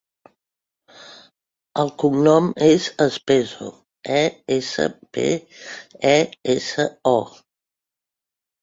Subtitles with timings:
[1.83, 3.69] El cognom és Espeso:
[4.23, 4.25] e,
[4.59, 4.89] essa,
[5.19, 5.29] pe,
[6.15, 6.19] e,
[6.57, 7.17] essa, o.